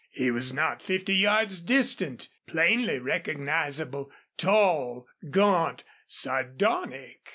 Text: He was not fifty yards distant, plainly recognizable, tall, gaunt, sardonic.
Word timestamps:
He 0.09 0.31
was 0.31 0.51
not 0.51 0.81
fifty 0.81 1.13
yards 1.13 1.59
distant, 1.61 2.27
plainly 2.47 2.97
recognizable, 2.97 4.11
tall, 4.35 5.05
gaunt, 5.29 5.83
sardonic. 6.07 7.19